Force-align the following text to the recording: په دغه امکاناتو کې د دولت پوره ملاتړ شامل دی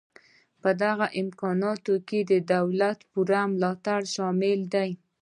په 0.61 0.69
دغه 0.83 1.05
امکاناتو 1.21 1.93
کې 2.07 2.19
د 2.31 2.33
دولت 2.53 2.99
پوره 3.11 3.41
ملاتړ 3.53 3.99
شامل 4.15 4.59
دی 4.73 4.89